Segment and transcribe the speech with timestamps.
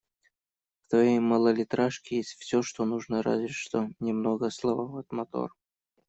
[0.79, 5.51] В твоей малолитражке есть всё, что нужно, разве что немного слабоват мотор.